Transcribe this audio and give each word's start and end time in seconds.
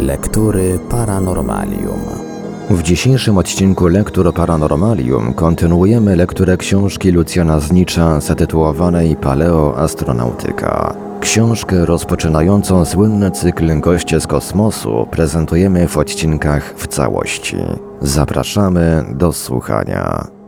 Lektury 0.00 0.78
Paranormalium. 0.90 2.00
W 2.70 2.82
dzisiejszym 2.82 3.38
odcinku 3.38 3.86
Lektur 3.86 4.34
Paranormalium 4.34 5.34
kontynuujemy 5.34 6.16
lekturę 6.16 6.56
książki 6.56 7.10
Lucjana 7.10 7.60
Znicza 7.60 8.20
zatytułowanej 8.20 9.16
Paleoastronautyka. 9.16 10.94
Książkę 11.20 11.86
rozpoczynającą 11.86 12.84
słynny 12.84 13.30
cykl 13.30 13.80
Goście 13.80 14.20
z 14.20 14.26
kosmosu 14.26 15.06
prezentujemy 15.10 15.88
w 15.88 15.98
odcinkach 15.98 16.74
w 16.76 16.86
całości. 16.86 17.56
Zapraszamy 18.00 19.04
do 19.14 19.32
słuchania. 19.32 20.39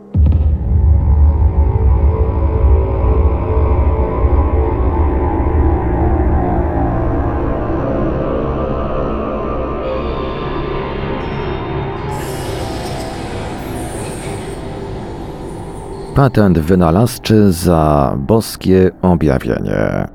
Patent 16.15 16.59
wynalazczy 16.59 17.51
za 17.51 18.13
boskie 18.17 18.91
objawienie. 19.01 20.07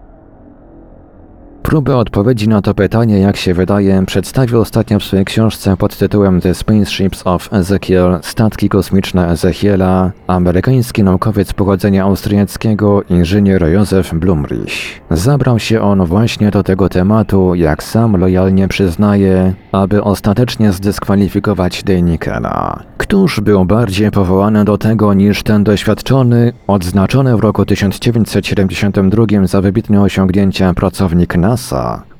Próbę 1.68 1.96
odpowiedzi 1.96 2.48
na 2.48 2.62
to 2.62 2.74
pytanie, 2.74 3.18
jak 3.18 3.36
się 3.36 3.54
wydaje, 3.54 4.06
przedstawił 4.06 4.60
ostatnio 4.60 4.98
w 4.98 5.04
swojej 5.04 5.24
książce 5.24 5.76
pod 5.76 5.96
tytułem 5.96 6.40
The 6.40 6.54
Spaceships 6.54 7.22
of 7.24 7.52
Ezekiel 7.52 8.18
Statki 8.22 8.68
kosmiczne 8.68 9.28
Ezechiela 9.28 10.12
amerykański 10.26 11.02
naukowiec 11.02 11.52
pochodzenia 11.52 12.04
austriackiego 12.04 13.02
inżynier 13.02 13.68
Józef 13.68 14.14
Blumrich. 14.14 15.00
Zabrał 15.10 15.58
się 15.58 15.80
on 15.80 16.04
właśnie 16.04 16.50
do 16.50 16.62
tego 16.62 16.88
tematu, 16.88 17.54
jak 17.54 17.82
sam 17.82 18.16
lojalnie 18.16 18.68
przyznaje, 18.68 19.54
aby 19.72 20.02
ostatecznie 20.02 20.72
zdyskwalifikować 20.72 21.82
Deinikena. 21.82 22.82
Któż 22.98 23.40
był 23.40 23.64
bardziej 23.64 24.10
powołany 24.10 24.64
do 24.64 24.78
tego 24.78 25.14
niż 25.14 25.42
ten 25.42 25.64
doświadczony, 25.64 26.52
odznaczony 26.66 27.36
w 27.36 27.40
roku 27.40 27.64
1972 27.64 29.46
za 29.46 29.60
wybitne 29.60 30.02
osiągnięcia 30.02 30.74
pracownik 30.74 31.36
NASA, 31.36 31.57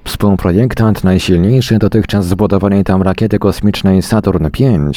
współprojektant 0.05 1.05
najsilniejszej 1.05 1.79
dotychczas 1.79 2.27
zbudowanej 2.27 2.85
tam 2.85 3.03
rakiety 3.03 3.39
kosmicznej 3.39 4.03
Saturn 4.03 4.45
V, 4.45 4.91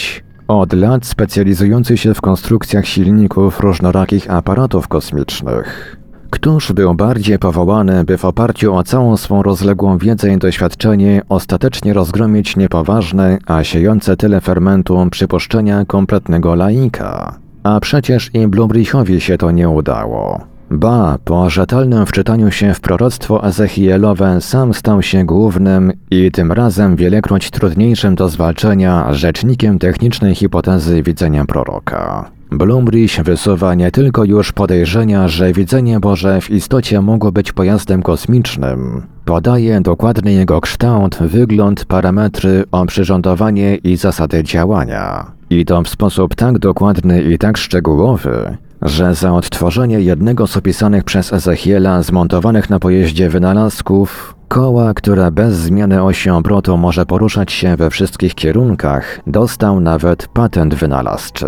od 0.47 0.73
lat 0.73 1.05
specjalizujący 1.05 1.97
się 1.97 2.13
w 2.13 2.21
konstrukcjach 2.21 2.87
silników 2.87 3.59
różnorakich 3.59 4.31
aparatów 4.31 4.87
kosmicznych. 4.87 5.97
Któż 6.29 6.71
był 6.71 6.93
bardziej 6.93 7.39
powołany, 7.39 8.03
by 8.03 8.17
w 8.17 8.25
oparciu 8.25 8.75
o 8.75 8.83
całą 8.83 9.17
swą 9.17 9.43
rozległą 9.43 9.97
wiedzę 9.97 10.33
i 10.33 10.37
doświadczenie 10.37 11.21
ostatecznie 11.29 11.93
rozgromić 11.93 12.57
niepoważne, 12.57 13.37
a 13.45 13.63
siejące 13.63 14.17
tyle 14.17 14.41
fermentu 14.41 15.07
przypuszczenia 15.11 15.85
kompletnego 15.85 16.55
laika? 16.55 17.39
A 17.63 17.79
przecież 17.79 18.29
i 18.33 18.47
Blumrichowi 18.47 19.21
się 19.21 19.37
to 19.37 19.51
nie 19.51 19.69
udało. 19.69 20.50
Ba, 20.73 21.17
po 21.25 21.49
rzetelnym 21.49 22.05
wczytaniu 22.05 22.51
się 22.51 22.73
w 22.73 22.79
proroctwo 22.79 23.47
Ezechielowe 23.47 24.41
sam 24.41 24.73
stał 24.73 25.01
się 25.01 25.25
głównym 25.25 25.93
i 26.11 26.31
tym 26.31 26.51
razem 26.51 26.95
wielekroć 26.95 27.51
trudniejszym 27.51 28.15
do 28.15 28.29
zwalczenia 28.29 29.13
rzecznikiem 29.13 29.79
technicznej 29.79 30.35
hipotezy 30.35 31.03
widzenia 31.03 31.45
proroka. 31.45 32.31
Blumrich 32.51 33.21
wysuwa 33.23 33.75
nie 33.75 33.91
tylko 33.91 34.23
już 34.23 34.51
podejrzenia, 34.51 35.27
że 35.27 35.53
widzenie 35.53 35.99
Boże 35.99 36.41
w 36.41 36.49
istocie 36.49 37.01
mogło 37.01 37.31
być 37.31 37.51
pojazdem 37.51 38.03
kosmicznym, 38.03 39.01
podaje 39.25 39.81
dokładny 39.81 40.33
jego 40.33 40.61
kształt, 40.61 41.17
wygląd, 41.21 41.85
parametry, 41.85 42.63
oprzyrządowanie 42.71 43.75
i 43.75 43.97
zasady 43.97 44.43
działania. 44.43 45.40
I 45.51 45.65
to 45.65 45.81
w 45.81 45.89
sposób 45.89 46.35
tak 46.35 46.59
dokładny 46.59 47.23
i 47.23 47.37
tak 47.37 47.57
szczegółowy, 47.57 48.57
że 48.81 49.15
za 49.15 49.33
odtworzenie 49.33 50.01
jednego 50.01 50.47
z 50.47 50.57
opisanych 50.57 51.03
przez 51.03 51.33
Ezechiela 51.33 52.03
zmontowanych 52.03 52.69
na 52.69 52.79
pojeździe 52.79 53.29
wynalazków, 53.29 54.35
koła, 54.47 54.93
które 54.93 55.31
bez 55.31 55.55
zmiany 55.55 56.03
osi 56.03 56.29
obrotu 56.29 56.77
może 56.77 57.05
poruszać 57.05 57.51
się 57.51 57.75
we 57.75 57.89
wszystkich 57.89 58.35
kierunkach, 58.35 59.19
dostał 59.27 59.79
nawet 59.79 60.27
patent 60.27 60.75
wynalazczy. 60.75 61.45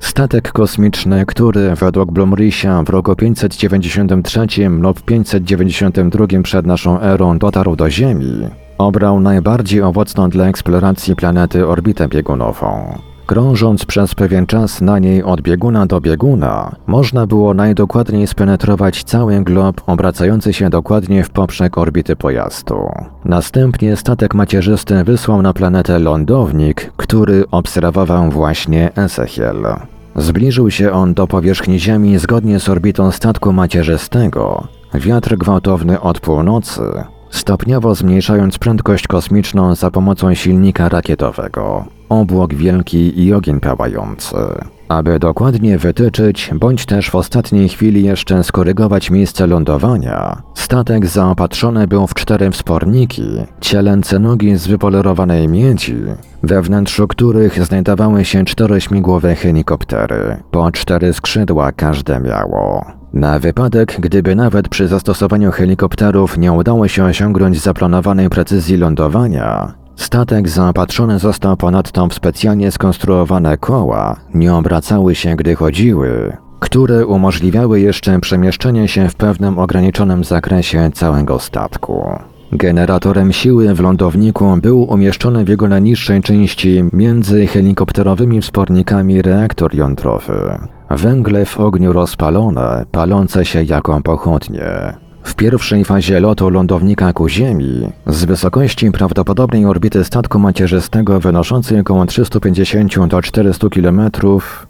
Statek 0.00 0.52
kosmiczny, 0.52 1.26
który 1.26 1.74
według 1.74 2.12
Blumricha 2.12 2.82
w 2.82 2.88
roku 2.88 3.16
593 3.16 4.68
lub 4.68 5.02
592 5.02 6.26
przed 6.42 6.66
naszą 6.66 7.00
erą 7.00 7.38
dotarł 7.38 7.76
do 7.76 7.90
Ziemi, 7.90 8.48
obrał 8.78 9.20
najbardziej 9.20 9.82
owocną 9.82 10.30
dla 10.30 10.46
eksploracji 10.46 11.16
planety 11.16 11.66
orbitę 11.66 12.08
biegunową. 12.08 12.98
Krążąc 13.32 13.84
przez 13.84 14.14
pewien 14.14 14.46
czas 14.46 14.80
na 14.80 14.98
niej 14.98 15.22
od 15.22 15.40
bieguna 15.40 15.86
do 15.86 16.00
bieguna, 16.00 16.76
można 16.86 17.26
było 17.26 17.54
najdokładniej 17.54 18.26
spenetrować 18.26 19.04
cały 19.04 19.40
glob 19.44 19.80
obracający 19.86 20.52
się 20.52 20.70
dokładnie 20.70 21.24
w 21.24 21.30
poprzek 21.30 21.78
orbity 21.78 22.16
pojazdu. 22.16 22.90
Następnie 23.24 23.96
statek 23.96 24.34
macierzysty 24.34 25.04
wysłał 25.04 25.42
na 25.42 25.52
planetę 25.52 25.98
lądownik, 25.98 26.92
który 26.96 27.44
obserwował 27.50 28.30
właśnie 28.30 28.90
Ezechiel. 28.96 29.66
Zbliżył 30.16 30.70
się 30.70 30.92
on 30.92 31.14
do 31.14 31.26
powierzchni 31.26 31.80
Ziemi 31.80 32.18
zgodnie 32.18 32.60
z 32.60 32.68
orbitą 32.68 33.10
statku 33.10 33.52
macierzystego. 33.52 34.68
Wiatr 34.94 35.36
gwałtowny 35.36 36.00
od 36.00 36.20
północy, 36.20 36.82
stopniowo 37.32 37.94
zmniejszając 37.94 38.58
prędkość 38.58 39.06
kosmiczną 39.06 39.74
za 39.74 39.90
pomocą 39.90 40.34
silnika 40.34 40.88
rakietowego. 40.88 41.84
Obłok 42.08 42.54
wielki 42.54 43.24
i 43.24 43.34
ogień 43.34 43.60
pałający. 43.60 44.36
Aby 44.92 45.18
dokładnie 45.18 45.78
wytyczyć, 45.78 46.50
bądź 46.54 46.86
też 46.86 47.10
w 47.10 47.14
ostatniej 47.14 47.68
chwili 47.68 48.04
jeszcze 48.04 48.44
skorygować 48.44 49.10
miejsce 49.10 49.46
lądowania, 49.46 50.42
statek 50.54 51.06
zaopatrzony 51.06 51.86
był 51.86 52.06
w 52.06 52.14
cztery 52.14 52.50
wsporniki, 52.50 53.22
cielęce 53.60 54.18
nogi 54.18 54.56
z 54.56 54.66
wypolerowanej 54.66 55.48
miedzi, 55.48 55.96
we 56.42 56.62
wnętrzu 56.62 57.08
których 57.08 57.64
znajdowały 57.64 58.24
się 58.24 58.44
cztery 58.44 58.80
śmigłowe 58.80 59.34
helikoptery, 59.34 60.36
po 60.50 60.72
cztery 60.72 61.12
skrzydła 61.12 61.72
każde 61.72 62.20
miało. 62.20 62.84
Na 63.12 63.38
wypadek, 63.38 63.96
gdyby 64.00 64.34
nawet 64.34 64.68
przy 64.68 64.88
zastosowaniu 64.88 65.50
helikopterów 65.50 66.38
nie 66.38 66.52
udało 66.52 66.88
się 66.88 67.04
osiągnąć 67.04 67.60
zaplanowanej 67.60 68.28
precyzji 68.28 68.76
lądowania, 68.76 69.74
statek 70.02 70.48
zaopatrzony 70.48 71.18
został 71.18 71.56
ponadto 71.56 72.06
w 72.06 72.14
specjalnie 72.14 72.70
skonstruowane 72.70 73.56
koła, 73.56 74.16
nie 74.34 74.54
obracały 74.54 75.14
się 75.14 75.36
gdy 75.36 75.54
chodziły, 75.54 76.36
które 76.60 77.06
umożliwiały 77.06 77.80
jeszcze 77.80 78.20
przemieszczenie 78.20 78.88
się 78.88 79.08
w 79.08 79.14
pewnym 79.14 79.58
ograniczonym 79.58 80.24
zakresie 80.24 80.90
całego 80.94 81.38
statku. 81.38 82.18
Generatorem 82.52 83.32
siły 83.32 83.74
w 83.74 83.80
lądowniku 83.80 84.56
był 84.62 84.82
umieszczony 84.82 85.44
w 85.44 85.48
jego 85.48 85.68
najniższej 85.68 86.22
części 86.22 86.84
między 86.92 87.46
helikopterowymi 87.46 88.40
wspornikami 88.40 89.22
reaktor 89.22 89.74
jądrowy. 89.74 90.58
Węgle 90.90 91.44
w 91.44 91.60
ogniu 91.60 91.92
rozpalone, 91.92 92.84
palące 92.90 93.44
się 93.44 93.62
jako 93.62 94.00
pochodnie. 94.00 95.01
W 95.22 95.34
pierwszej 95.34 95.84
fazie 95.84 96.20
lotu 96.20 96.50
lądownika 96.50 97.12
ku 97.12 97.28
Ziemi, 97.28 97.92
z 98.06 98.24
wysokości 98.24 98.90
prawdopodobnej 98.90 99.64
orbity 99.64 100.04
statku 100.04 100.38
macierzystego 100.38 101.20
wynoszącej 101.20 101.80
około 101.80 102.06
350 102.06 103.06
do 103.06 103.22
400 103.22 103.68
km, 103.68 104.00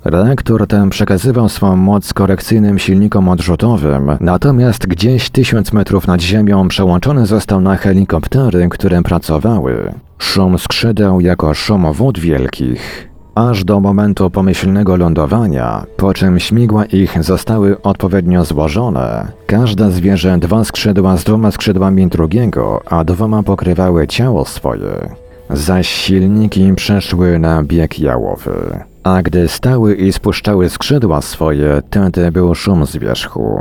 reaktor 0.04 0.66
ten 0.66 0.91
przekazywał 0.91 1.48
swą 1.48 1.76
moc 1.76 2.12
korekcyjnym 2.12 2.78
silnikom 2.78 3.28
odrzutowym, 3.28 4.16
natomiast 4.20 4.86
gdzieś 4.86 5.30
1000 5.30 5.72
metrów 5.72 6.06
nad 6.06 6.20
ziemią 6.20 6.68
przełączony 6.68 7.26
został 7.26 7.60
na 7.60 7.77
helikoptery, 7.77 8.68
które 8.68 9.03
pracowały. 9.03 9.94
Szum 10.18 10.59
skrzydeł 10.59 11.21
jako 11.21 11.54
szum 11.54 11.92
wód 11.92 12.18
wielkich 12.18 13.11
aż 13.34 13.64
do 13.64 13.80
momentu 13.80 14.30
pomyślnego 14.30 14.96
lądowania, 14.96 15.86
po 15.96 16.14
czym 16.14 16.40
śmigła 16.40 16.84
ich 16.84 17.24
zostały 17.24 17.82
odpowiednio 17.82 18.44
złożone. 18.44 19.32
Każde 19.46 19.90
zwierzę 19.90 20.38
dwa 20.38 20.64
skrzydła 20.64 21.16
z 21.16 21.24
dwoma 21.24 21.50
skrzydłami 21.50 22.06
drugiego, 22.06 22.80
a 22.86 23.04
dwoma 23.04 23.42
pokrywały 23.42 24.06
ciało 24.06 24.44
swoje. 24.44 25.14
Zaś 25.50 25.88
silniki 25.88 26.72
przeszły 26.74 27.38
na 27.38 27.62
bieg 27.62 27.98
jałowy. 27.98 28.80
A 29.02 29.22
gdy 29.22 29.48
stały 29.48 29.94
i 29.94 30.12
spuszczały 30.12 30.68
skrzydła 30.68 31.20
swoje, 31.20 31.82
wtedy 31.86 32.32
był 32.32 32.54
szum 32.54 32.86
z 32.86 32.96
wierzchu. 32.96 33.60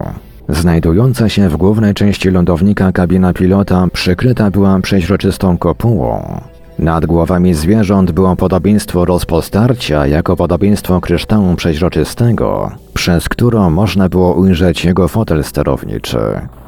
Znajdująca 0.50 1.30
się 1.30 1.50
w 1.50 1.58
głównej 1.58 1.94
części 1.94 2.30
lądownika 2.30 2.92
kabina 2.92 3.34
pilota 3.34 3.88
przykryta 3.94 4.52
była 4.52 4.80
przeźroczystą 4.80 5.58
kopułą. 5.58 6.42
Nad 6.82 7.06
głowami 7.06 7.54
zwierząt 7.54 8.12
było 8.12 8.36
podobieństwo 8.36 9.06
rozpostarcia 9.06 10.08
jako 10.08 10.36
podobieństwo 10.36 11.02
kryształu 11.02 11.56
przeźroczystego, 11.56 12.72
przez 12.94 13.30
którą 13.30 13.70
można 13.70 14.10
było 14.10 14.34
ujrzeć 14.34 14.86
jego 14.86 15.08
fotel 15.08 15.44
sterowniczy. 15.44 16.20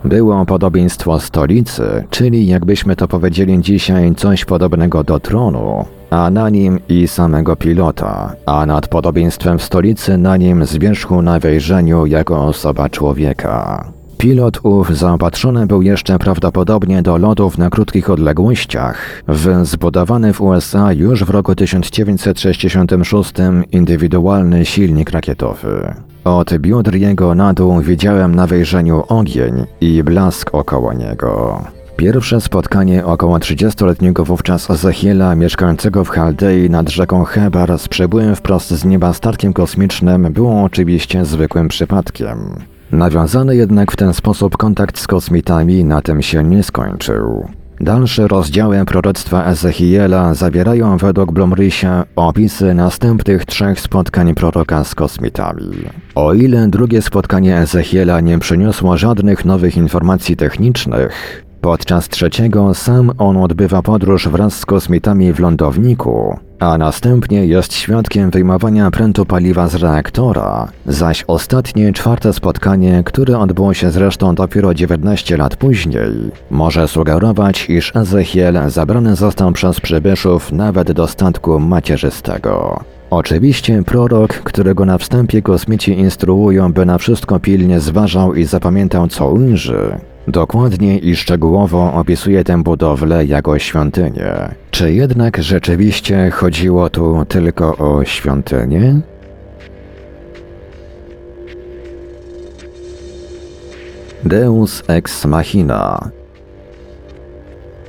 Było 0.06 0.46
podobieństwo 0.46 1.20
stolicy, 1.20 2.04
czyli 2.10 2.48
jakbyśmy 2.48 2.96
to 2.96 3.08
powiedzieli 3.08 3.62
dzisiaj 3.62 4.16
coś 4.16 4.46
podobnego 4.46 5.04
do 5.04 5.20
tronu, 5.20 5.86
a 6.10 6.30
na 6.30 6.50
nim 6.50 6.80
i 6.90 7.08
samego 7.08 7.56
pilota, 7.56 8.34
a 8.46 8.66
nad 8.66 8.88
podobieństwem 8.88 9.60
stolicy 9.60 10.18
na 10.18 10.38
nim 10.38 10.66
zwierzchu 10.66 11.22
na 11.22 11.40
wejrzeniu 11.40 12.06
jako 12.06 12.46
osoba 12.46 12.90
człowieka. 12.90 13.93
Pilot 14.24 14.60
ów 14.64 14.98
zaopatrzony 14.98 15.68
był 15.68 15.82
jeszcze 15.82 16.20
prawdopodobnie 16.20 17.02
do 17.02 17.18
lotów 17.18 17.58
na 17.58 17.70
krótkich 17.70 18.10
odległościach 18.10 19.24
w 19.28 19.66
zbudowany 19.66 20.34
w 20.34 20.42
USA 20.42 20.94
już 20.94 21.24
w 21.24 21.30
roku 21.30 21.56
1966 21.56 23.34
indywidualny 23.72 24.66
silnik 24.66 25.12
rakietowy. 25.12 25.94
Od 26.24 26.58
biodr 26.58 26.96
jego 26.96 27.36
na 27.36 27.54
dół 27.54 27.82
widziałem 27.82 28.36
na 28.36 28.48
wejrzeniu 28.48 29.04
ogień 29.08 29.66
i 29.82 30.04
blask 30.04 30.50
około 30.54 30.94
niego. 30.94 31.62
Pierwsze 31.96 32.42
spotkanie 32.42 33.06
około 33.06 33.38
30-letniego 33.38 34.26
wówczas 34.26 34.70
Ezechiela 34.70 35.36
mieszkającego 35.36 36.06
w 36.06 36.10
Chaldei 36.10 36.70
nad 36.70 36.90
rzeką 36.90 37.24
Hebar 37.24 37.80
z 37.80 37.88
przybyłym 37.88 38.36
wprost 38.36 38.70
z 38.70 38.86
nieba 38.86 39.14
statkiem 39.14 39.54
kosmicznym 39.54 40.34
było 40.34 40.64
oczywiście 40.64 41.26
zwykłym 41.26 41.68
przypadkiem. 41.68 42.38
Nawiązany 42.94 43.56
jednak 43.56 43.92
w 43.92 43.96
ten 43.96 44.14
sposób 44.14 44.58
kontakt 44.58 45.00
z 45.00 45.08
kosmitami 45.08 45.86
na 45.86 46.02
tym 46.02 46.22
się 46.22 46.44
nie 46.44 46.64
skończył. 46.64 47.48
Dalsze 47.80 48.28
rozdziały 48.28 48.86
proroctwa 48.86 49.46
Ezechiela 49.46 50.34
zawierają 50.34 50.98
według 50.98 51.32
Blomrysia 51.32 52.06
opisy 52.16 52.74
następnych 52.74 53.46
trzech 53.46 53.80
spotkań 53.80 54.36
proroka 54.36 54.84
z 54.84 54.96
kosmitami. 54.96 55.72
O 56.16 56.34
ile 56.34 56.68
drugie 56.68 57.02
spotkanie 57.02 57.58
Ezechiela 57.58 58.22
nie 58.22 58.40
przyniosło 58.40 58.98
żadnych 58.98 59.46
nowych 59.46 59.78
informacji 59.78 60.36
technicznych, 60.38 61.44
Podczas 61.64 62.10
trzeciego 62.10 62.74
sam 62.74 63.12
on 63.18 63.38
odbywa 63.38 63.82
podróż 63.82 64.28
wraz 64.28 64.60
z 64.60 64.66
kosmitami 64.66 65.34
w 65.34 65.40
lądowniku, 65.40 66.40
a 66.60 66.78
następnie 66.78 67.46
jest 67.46 67.74
świadkiem 67.74 68.32
wyjmowania 68.32 68.92
prętu 68.92 69.26
paliwa 69.26 69.68
z 69.68 69.76
reaktora, 69.76 70.68
zaś 70.86 71.24
ostatnie, 71.28 71.94
czwarte 71.94 72.34
spotkanie, 72.34 73.04
które 73.06 73.40
odbyło 73.40 73.74
się 73.74 73.92
zresztą 73.92 74.36
dopiero 74.36 74.74
19 74.74 75.38
lat 75.38 75.56
później, 75.56 76.32
może 76.52 76.88
sugerować, 76.88 77.70
iż 77.70 77.96
Ezechiel 77.96 78.70
zabrany 78.70 79.16
został 79.16 79.52
przez 79.52 79.80
przybyszów 79.80 80.52
nawet 80.52 80.92
do 80.92 81.08
statku 81.08 81.60
macierzystego. 81.60 82.84
Oczywiście 83.10 83.84
prorok, 83.84 84.34
którego 84.34 84.86
na 84.86 84.98
wstępie 84.98 85.42
kosmici 85.42 86.00
instruują, 86.00 86.74
by 86.74 86.86
na 86.86 86.98
wszystko 86.98 87.40
pilnie 87.40 87.80
zważał 87.80 88.36
i 88.36 88.44
zapamiętał 88.44 89.08
co 89.08 89.30
ujrzy, 89.30 89.98
Dokładnie 90.28 90.98
i 90.98 91.16
szczegółowo 91.16 91.94
opisuje 91.94 92.44
tę 92.44 92.64
budowlę 92.64 93.26
jako 93.26 93.60
świątynię. 93.60 94.56
Czy 94.72 94.94
jednak 94.94 95.44
rzeczywiście 95.44 96.32
chodziło 96.32 96.90
tu 96.90 97.26
tylko 97.26 97.78
o 97.78 98.06
świątynię? 98.06 99.00
Deus 104.26 104.84
ex 104.88 105.26
machina. 105.26 106.10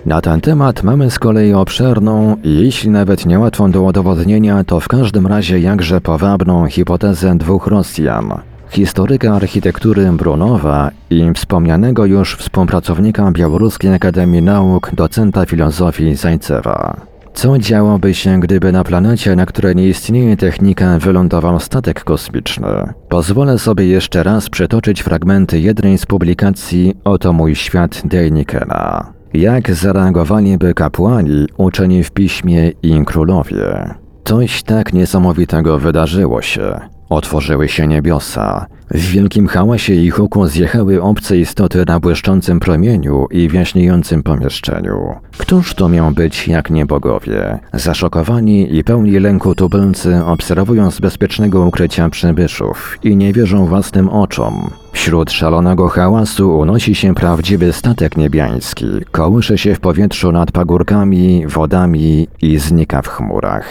Na 0.06 0.20
ten 0.20 0.40
temat 0.40 0.82
mamy 0.82 1.10
z 1.10 1.18
kolei 1.18 1.52
obszerną 1.52 2.36
jeśli 2.44 2.90
nawet 2.90 3.26
niełatwą 3.26 3.70
do 3.70 3.82
udowodnienia, 3.82 4.64
to 4.64 4.80
w 4.80 4.88
każdym 4.88 5.26
razie 5.26 5.60
jakże 5.60 6.00
powabną 6.00 6.66
hipotezę 6.66 7.38
dwóch 7.38 7.66
Rosjan– 7.66 8.34
historyka 8.74 9.34
architektury 9.34 10.12
Brunowa 10.12 10.90
i 11.10 11.32
wspomnianego 11.34 12.06
już 12.06 12.36
współpracownika 12.36 13.30
Białoruskiej 13.30 13.94
Akademii 13.94 14.42
Nauk, 14.42 14.90
docenta 14.94 15.46
filozofii 15.46 16.14
Zajcewa. 16.14 16.96
Co 17.34 17.58
działoby 17.58 18.14
się, 18.14 18.40
gdyby 18.40 18.72
na 18.72 18.84
planecie, 18.84 19.36
na 19.36 19.46
której 19.46 19.76
nie 19.76 19.88
istnieje 19.88 20.36
technika, 20.36 20.98
wylądował 20.98 21.60
statek 21.60 22.04
kosmiczny? 22.04 22.92
Pozwolę 23.08 23.58
sobie 23.58 23.86
jeszcze 23.86 24.22
raz 24.22 24.50
przytoczyć 24.50 25.02
fragmenty 25.02 25.60
jednej 25.60 25.98
z 25.98 26.06
publikacji 26.06 26.94
Oto 27.04 27.32
mój 27.32 27.54
świat 27.54 28.02
Deinikena. 28.04 29.12
Jak 29.34 29.74
zareagowaliby 29.74 30.74
kapłani, 30.74 31.46
uczeni 31.56 32.04
w 32.04 32.10
piśmie 32.10 32.72
i 32.82 33.04
królowie? 33.04 33.94
Coś 34.24 34.62
tak 34.62 34.92
niesamowitego 34.92 35.78
wydarzyło 35.78 36.42
się. 36.42 36.93
Otworzyły 37.08 37.68
się 37.68 37.86
niebiosa. 37.86 38.66
W 38.90 39.10
wielkim 39.10 39.46
hałasie 39.46 39.94
i 39.94 40.10
huku 40.10 40.46
zjechały 40.46 41.02
obce 41.02 41.36
istoty 41.36 41.84
na 41.86 42.00
błyszczącym 42.00 42.60
promieniu 42.60 43.26
i 43.30 43.48
w 43.48 44.22
pomieszczeniu. 44.22 45.14
Któż 45.38 45.74
to 45.74 45.88
miał 45.88 46.10
być 46.10 46.48
jak 46.48 46.70
nie 46.70 46.86
bogowie? 46.86 47.58
Zaszokowani 47.72 48.76
i 48.76 48.84
pełni 48.84 49.18
lęku 49.18 49.54
tubylcy 49.54 50.24
obserwują 50.24 50.90
z 50.90 51.00
bezpiecznego 51.00 51.66
ukrycia 51.66 52.08
przybyszów 52.10 52.98
i 53.02 53.16
nie 53.16 53.32
wierzą 53.32 53.66
własnym 53.66 54.08
oczom. 54.08 54.70
Wśród 54.92 55.32
szalonego 55.32 55.88
hałasu 55.88 56.58
unosi 56.58 56.94
się 56.94 57.14
prawdziwy 57.14 57.72
statek 57.72 58.16
niebiański, 58.16 58.86
kołysze 59.10 59.58
się 59.58 59.74
w 59.74 59.80
powietrzu 59.80 60.32
nad 60.32 60.52
pagórkami, 60.52 61.46
wodami 61.46 62.28
i 62.42 62.58
znika 62.58 63.02
w 63.02 63.08
chmurach. 63.08 63.66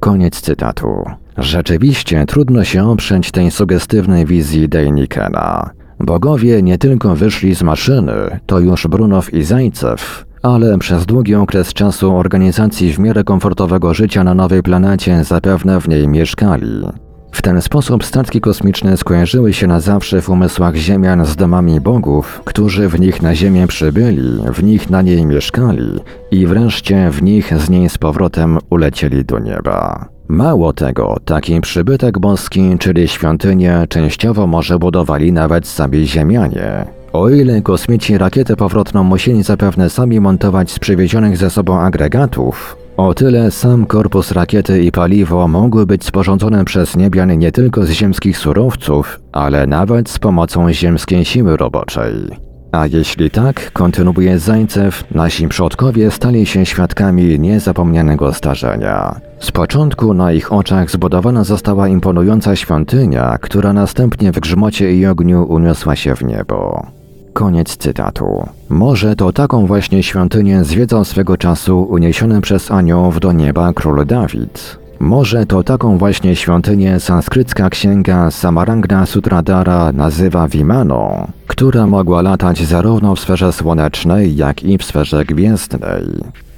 Koniec 0.00 0.40
cytatu. 0.40 1.04
Rzeczywiście 1.38 2.26
trudno 2.26 2.64
się 2.64 2.90
oprzeć 2.90 3.30
tej 3.30 3.50
sugestywnej 3.50 4.26
wizji 4.26 4.68
Dejnikena. 4.68 5.70
Bogowie 6.00 6.62
nie 6.62 6.78
tylko 6.78 7.16
wyszli 7.16 7.54
z 7.54 7.62
maszyny, 7.62 8.40
to 8.46 8.60
już 8.60 8.86
Brunow 8.86 9.34
i 9.34 9.42
Zajcew, 9.42 10.24
ale 10.42 10.78
przez 10.78 11.06
długi 11.06 11.34
okres 11.34 11.72
czasu 11.74 12.16
organizacji 12.16 12.92
w 12.92 12.98
miarę 12.98 13.24
komfortowego 13.24 13.94
życia 13.94 14.24
na 14.24 14.34
nowej 14.34 14.62
planecie 14.62 15.24
zapewne 15.24 15.80
w 15.80 15.88
niej 15.88 16.08
mieszkali. 16.08 16.84
W 17.32 17.42
ten 17.42 17.62
sposób 17.62 18.04
statki 18.04 18.40
kosmiczne 18.40 18.96
skojarzyły 18.96 19.52
się 19.52 19.66
na 19.66 19.80
zawsze 19.80 20.20
w 20.20 20.28
umysłach 20.28 20.76
Ziemian 20.76 21.26
z 21.26 21.36
domami 21.36 21.80
bogów, 21.80 22.40
którzy 22.44 22.88
w 22.88 23.00
nich 23.00 23.22
na 23.22 23.34
Ziemię 23.34 23.66
przybyli, 23.66 24.38
w 24.52 24.62
nich 24.62 24.90
na 24.90 25.02
niej 25.02 25.26
mieszkali 25.26 26.00
i 26.30 26.46
wreszcie 26.46 27.10
w 27.10 27.22
nich 27.22 27.58
z 27.58 27.70
niej 27.70 27.88
z 27.88 27.98
powrotem 27.98 28.58
ulecieli 28.70 29.24
do 29.24 29.38
nieba. 29.38 30.17
Mało 30.28 30.72
tego, 30.72 31.16
taki 31.24 31.60
przybytek 31.60 32.18
boski, 32.18 32.76
czyli 32.78 33.08
świątynię, 33.08 33.86
częściowo 33.88 34.46
może 34.46 34.78
budowali 34.78 35.32
nawet 35.32 35.66
sami 35.66 36.06
ziemianie. 36.06 36.84
O 37.12 37.28
ile 37.28 37.62
kosmici 37.62 38.18
rakietę 38.18 38.56
powrotną 38.56 39.04
musieli 39.04 39.42
zapewne 39.42 39.90
sami 39.90 40.20
montować 40.20 40.70
z 40.70 40.78
przywiezionych 40.78 41.36
ze 41.36 41.50
sobą 41.50 41.80
agregatów, 41.80 42.76
o 42.96 43.14
tyle 43.14 43.50
sam 43.50 43.86
korpus 43.86 44.32
rakiety 44.32 44.82
i 44.82 44.92
paliwo 44.92 45.48
mogły 45.48 45.86
być 45.86 46.04
sporządzone 46.04 46.64
przez 46.64 46.96
niebian 46.96 47.38
nie 47.38 47.52
tylko 47.52 47.84
z 47.84 47.90
ziemskich 47.90 48.38
surowców, 48.38 49.20
ale 49.32 49.66
nawet 49.66 50.08
z 50.08 50.18
pomocą 50.18 50.72
ziemskiej 50.72 51.24
siły 51.24 51.56
roboczej. 51.56 52.47
A 52.72 52.86
jeśli 52.86 53.30
tak, 53.30 53.72
kontynuuje 53.72 54.38
Zańcew, 54.38 55.04
nasi 55.10 55.48
przodkowie 55.48 56.10
stali 56.10 56.46
się 56.46 56.66
świadkami 56.66 57.40
niezapomnianego 57.40 58.32
starzenia. 58.32 59.20
Z 59.40 59.50
początku 59.50 60.14
na 60.14 60.32
ich 60.32 60.52
oczach 60.52 60.90
zbudowana 60.90 61.44
została 61.44 61.88
imponująca 61.88 62.56
świątynia, 62.56 63.38
która 63.40 63.72
następnie 63.72 64.32
w 64.32 64.40
grzmocie 64.40 64.94
i 64.94 65.06
ogniu 65.06 65.46
uniosła 65.48 65.96
się 65.96 66.16
w 66.16 66.24
niebo. 66.24 66.86
Koniec 67.32 67.76
cytatu. 67.76 68.48
Może 68.68 69.16
to 69.16 69.32
taką 69.32 69.66
właśnie 69.66 70.02
świątynię 70.02 70.64
zwiedzał 70.64 71.04
swego 71.04 71.36
czasu 71.36 71.82
uniesiony 71.82 72.40
przez 72.40 72.70
aniołów 72.70 73.20
do 73.20 73.32
nieba 73.32 73.72
król 73.72 74.06
Dawid. 74.06 74.78
Może 75.00 75.46
to 75.46 75.62
taką 75.62 75.98
właśnie 75.98 76.36
świątynię 76.36 77.00
sanskrycka 77.00 77.70
księga 77.70 78.30
Samarangna 78.30 79.06
Sutradara 79.06 79.92
nazywa 79.92 80.48
Vimaną, 80.48 81.32
która 81.46 81.86
mogła 81.86 82.22
latać 82.22 82.66
zarówno 82.66 83.14
w 83.14 83.20
sferze 83.20 83.52
słonecznej, 83.52 84.36
jak 84.36 84.62
i 84.62 84.78
w 84.78 84.84
sferze 84.84 85.24
gwiezdnej. 85.24 86.04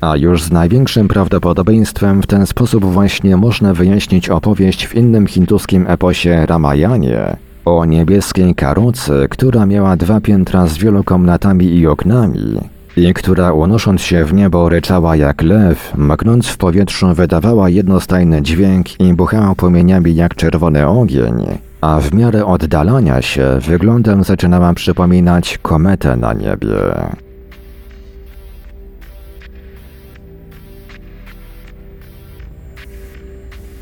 A 0.00 0.16
już 0.16 0.42
z 0.42 0.52
największym 0.52 1.08
prawdopodobieństwem 1.08 2.22
w 2.22 2.26
ten 2.26 2.46
sposób 2.46 2.84
właśnie 2.84 3.36
można 3.36 3.74
wyjaśnić 3.74 4.28
opowieść 4.28 4.86
w 4.86 4.94
innym 4.94 5.26
hinduskim 5.26 5.86
eposie 5.88 6.46
Ramayanie 6.46 7.36
o 7.64 7.84
niebieskiej 7.84 8.54
karocy, 8.54 9.26
która 9.30 9.66
miała 9.66 9.96
dwa 9.96 10.20
piętra 10.20 10.66
z 10.66 10.78
wielu 10.78 11.04
komnatami 11.04 11.66
i 11.66 11.86
oknami, 11.86 12.60
i 13.00 13.14
która 13.14 13.52
unosząc 13.52 14.02
się 14.02 14.24
w 14.24 14.34
niebo 14.34 14.68
ryczała 14.68 15.16
jak 15.16 15.42
lew, 15.42 15.92
mknąc 15.96 16.46
w 16.46 16.56
powietrzu 16.56 17.14
wydawała 17.14 17.68
jednostajny 17.68 18.42
dźwięk 18.42 19.00
i 19.00 19.14
buchała 19.14 19.54
płomieniami 19.54 20.14
jak 20.14 20.34
czerwony 20.34 20.86
ogień, 20.86 21.46
a 21.80 22.00
w 22.00 22.14
miarę 22.14 22.46
oddalania 22.46 23.22
się 23.22 23.58
wyglądem 23.60 24.24
zaczynała 24.24 24.74
przypominać 24.74 25.58
kometę 25.62 26.16
na 26.16 26.32
niebie. 26.32 26.76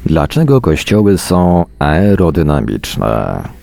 Dlaczego 0.07 0.61
kościoły 0.61 1.19
są 1.19 1.65
aerodynamiczne? 1.79 3.58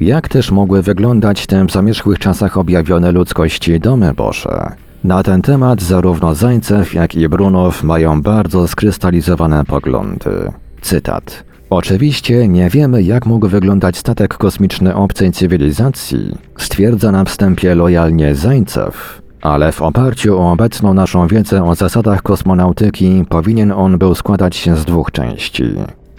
Jak 0.00 0.28
też 0.28 0.50
mogły 0.50 0.82
wyglądać 0.82 1.46
w 1.68 1.72
zamierzchłych 1.72 2.18
czasach 2.18 2.58
objawione 2.58 3.12
ludzkości 3.12 3.80
domy 3.80 4.14
Boże? 4.14 4.72
Na 5.04 5.22
ten 5.22 5.42
temat 5.42 5.82
zarówno 5.82 6.34
Zańcew, 6.34 6.94
jak 6.94 7.14
i 7.14 7.28
Brunow 7.28 7.82
mają 7.82 8.22
bardzo 8.22 8.68
skrystalizowane 8.68 9.64
poglądy. 9.64 10.52
Cytat. 10.80 11.44
Oczywiście 11.70 12.48
nie 12.48 12.70
wiemy, 12.70 13.02
jak 13.02 13.26
mógł 13.26 13.48
wyglądać 13.48 13.96
statek 13.96 14.36
kosmiczny 14.36 14.94
obcej 14.94 15.32
cywilizacji, 15.32 16.38
stwierdza 16.56 17.12
na 17.12 17.24
wstępie 17.24 17.74
lojalnie 17.74 18.34
Zańcew, 18.34 19.22
ale 19.42 19.72
w 19.72 19.82
oparciu 19.82 20.38
o 20.38 20.52
obecną 20.52 20.94
naszą 20.94 21.26
wiedzę 21.26 21.64
o 21.64 21.74
zasadach 21.74 22.22
kosmonautyki 22.22 23.24
powinien 23.28 23.72
on 23.72 23.98
był 23.98 24.14
składać 24.14 24.56
się 24.56 24.76
z 24.76 24.84
dwóch 24.84 25.10
części. 25.10 25.64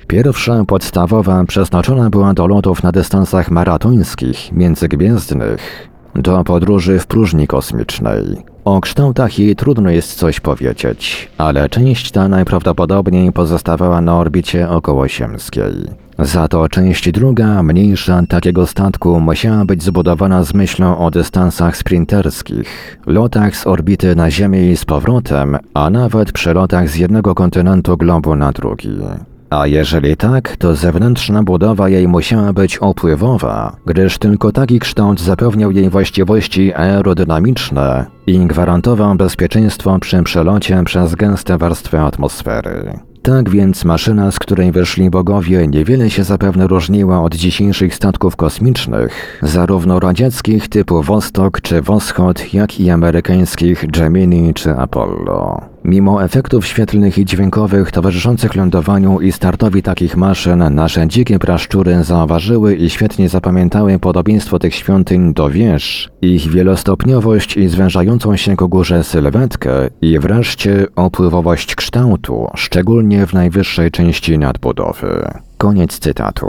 Pierwsza, 0.07 0.65
podstawowa, 0.65 1.43
przeznaczona 1.43 2.09
była 2.09 2.33
do 2.33 2.47
lotów 2.47 2.83
na 2.83 2.91
dystansach 2.91 3.51
maratońskich, 3.51 4.51
międzygwiezdnych, 4.51 5.89
do 6.15 6.43
podróży 6.43 6.99
w 6.99 7.07
próżni 7.07 7.47
kosmicznej. 7.47 8.23
O 8.65 8.81
kształtach 8.81 9.39
jej 9.39 9.55
trudno 9.55 9.89
jest 9.89 10.13
coś 10.13 10.39
powiedzieć, 10.39 11.29
ale 11.37 11.69
część 11.69 12.11
ta 12.11 12.27
najprawdopodobniej 12.27 13.31
pozostawała 13.31 14.01
na 14.01 14.17
orbicie 14.17 14.69
okołosiemskiej. 14.69 15.73
Za 16.19 16.47
to 16.47 16.69
część 16.69 17.11
druga, 17.11 17.63
mniejsza 17.63 18.21
takiego 18.29 18.67
statku 18.67 19.19
musiała 19.19 19.65
być 19.65 19.83
zbudowana 19.83 20.43
z 20.43 20.53
myślą 20.53 20.97
o 20.97 21.11
dystansach 21.11 21.77
sprinterskich, 21.77 22.97
lotach 23.05 23.55
z 23.55 23.67
orbity 23.67 24.15
na 24.15 24.31
Ziemię 24.31 24.71
i 24.71 24.77
z 24.77 24.85
powrotem, 24.85 25.57
a 25.73 25.89
nawet 25.89 26.31
przelotach 26.31 26.89
z 26.89 26.95
jednego 26.95 27.35
kontynentu 27.35 27.97
globu 27.97 28.35
na 28.35 28.51
drugi. 28.51 28.89
A 29.49 29.67
jeżeli 29.67 30.17
tak, 30.17 30.57
to 30.57 30.75
zewnętrzna 30.75 31.43
budowa 31.43 31.89
jej 31.89 32.07
musiała 32.07 32.53
być 32.53 32.77
opływowa, 32.77 33.75
gdyż 33.85 34.17
tylko 34.17 34.51
taki 34.51 34.79
kształt 34.79 35.21
zapewniał 35.21 35.71
jej 35.71 35.89
właściwości 35.89 36.73
aerodynamiczne 36.73 38.05
i 38.27 38.39
gwarantował 38.39 39.15
bezpieczeństwo 39.15 39.99
przy 39.99 40.23
przelocie 40.23 40.83
przez 40.83 41.15
gęste 41.15 41.57
warstwy 41.57 41.99
atmosfery. 41.99 42.99
Tak 43.21 43.49
więc 43.49 43.85
maszyna, 43.85 44.31
z 44.31 44.39
której 44.39 44.71
wyszli 44.71 45.09
bogowie, 45.09 45.67
niewiele 45.67 46.09
się 46.09 46.23
zapewne 46.23 46.67
różniła 46.67 47.21
od 47.21 47.35
dzisiejszych 47.35 47.95
statków 47.95 48.35
kosmicznych, 48.35 49.39
zarówno 49.43 49.99
radzieckich 49.99 50.67
typu 50.67 51.03
Vostok 51.03 51.61
czy 51.61 51.81
Woschod, 51.81 52.53
jak 52.53 52.79
i 52.79 52.89
amerykańskich 52.89 53.91
Gemini 53.91 54.53
czy 54.53 54.71
Apollo. 54.75 55.61
Mimo 55.87 56.23
efektów 56.23 56.67
świetlnych 56.67 57.17
i 57.17 57.25
dźwiękowych 57.25 57.91
towarzyszących 57.91 58.55
lądowaniu 58.55 59.19
i 59.19 59.31
startowi 59.31 59.83
takich 59.83 60.17
maszyn, 60.17 60.75
nasze 60.75 61.07
dzikie 61.07 61.39
praszczury 61.39 62.03
zauważyły 62.03 62.75
i 62.75 62.89
świetnie 62.89 63.29
zapamiętały 63.29 63.99
podobieństwo 63.99 64.59
tych 64.59 64.75
świątyń 64.75 65.33
do 65.33 65.49
wież, 65.49 66.09
ich 66.21 66.47
wielostopniowość 66.47 67.57
i 67.57 67.67
zwężającą 67.67 68.35
się 68.35 68.55
ku 68.55 68.69
górze 68.69 69.03
sylwetkę 69.03 69.89
i 70.01 70.19
wreszcie 70.19 70.85
opływowość 70.95 71.75
kształtu, 71.75 72.47
szczególnie 72.55 73.27
w 73.27 73.33
najwyższej 73.33 73.91
części 73.91 74.37
nadbudowy. 74.37 75.27
Koniec 75.57 75.99
cytatu. 75.99 76.47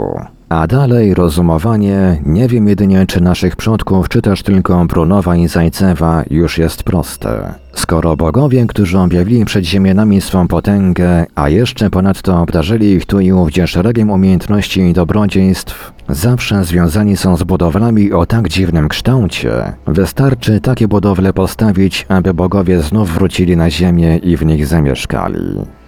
A 0.49 0.67
dalej 0.67 1.13
rozumowanie, 1.13 2.21
nie 2.25 2.47
wiem 2.47 2.67
jedynie 2.67 3.05
czy 3.05 3.21
naszych 3.21 3.55
przodków, 3.55 4.09
czy 4.09 4.21
też 4.21 4.43
tylko 4.43 4.85
Brunowa 4.85 5.35
i 5.35 5.47
Zajcewa 5.47 6.23
już 6.29 6.57
jest 6.57 6.83
proste. 6.83 7.53
Skoro 7.73 8.17
bogowie, 8.17 8.65
którzy 8.67 8.99
objawili 8.99 9.45
przed 9.45 9.65
ziemianami 9.65 10.21
swą 10.21 10.47
potęgę, 10.47 11.25
a 11.35 11.49
jeszcze 11.49 11.89
ponadto 11.89 12.41
obdarzyli 12.41 12.91
ich 12.91 13.05
tu 13.05 13.19
i 13.19 13.31
ówdzie 13.31 13.67
szeregiem 13.67 14.09
umiejętności 14.09 14.81
i 14.81 14.93
dobrodziejstw, 14.93 15.93
zawsze 16.09 16.63
związani 16.63 17.17
są 17.17 17.37
z 17.37 17.43
budowlami 17.43 18.13
o 18.13 18.25
tak 18.25 18.49
dziwnym 18.49 18.89
kształcie, 18.89 19.73
wystarczy 19.87 20.61
takie 20.61 20.87
budowle 20.87 21.33
postawić, 21.33 22.05
aby 22.09 22.33
bogowie 22.33 22.81
znów 22.81 23.13
wrócili 23.13 23.57
na 23.57 23.69
ziemię 23.69 24.17
i 24.17 24.37
w 24.37 24.45
nich 24.45 24.67
zamieszkali. 24.67 25.39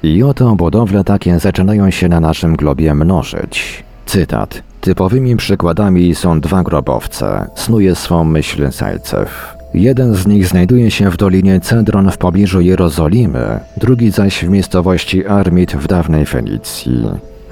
I 0.04 0.24
oto 0.24 0.56
budowle 0.56 1.04
takie 1.04 1.40
zaczynają 1.40 1.92
się 1.92 2.10
na 2.10 2.20
naszym 2.20 2.56
globie 2.56 2.96
mnożyć. 2.96 3.84
Cytat. 4.06 4.64
Typowymi 4.82 5.36
przykładami 5.36 6.16
są 6.16 6.42
dwa 6.42 6.64
grobowce, 6.64 7.48
snuje 7.56 7.96
swą 7.96 8.24
myśl 8.24 8.72
Zajcew. 8.72 9.56
Jeden 9.74 10.16
z 10.16 10.28
nich 10.28 10.48
znajduje 10.48 10.92
się 10.92 11.10
w 11.10 11.18
dolinie 11.18 11.60
Cedron 11.60 12.12
w 12.12 12.18
pobliżu 12.18 12.62
Jerozolimy, 12.62 13.60
drugi 13.78 14.12
zaś 14.12 14.46
w 14.46 14.50
miejscowości 14.50 15.28
Armit 15.28 15.72
w 15.72 15.88
dawnej 15.88 16.26
Fenicji. 16.26 17.04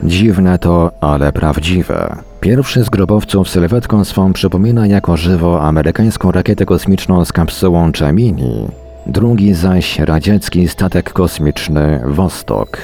Dziwne 0.04 0.60
to, 0.60 0.92
ale 1.02 1.34
prawdziwe. 1.34 2.16
Pierwszy 2.40 2.84
z 2.84 2.90
grobowców 2.90 3.50
sylwetką 3.50 4.06
swą 4.06 4.34
przypomina 4.34 4.88
jako 4.88 5.18
żywo 5.18 5.62
amerykańską 5.62 6.32
rakietę 6.32 6.66
kosmiczną 6.66 7.26
z 7.26 7.32
kapsułą 7.32 7.92
Gemini, 7.92 8.68
drugi 9.08 9.54
zaś 9.54 10.00
radziecki 10.00 10.68
statek 10.68 11.14
kosmiczny 11.14 12.00
Vostok. 12.06 12.78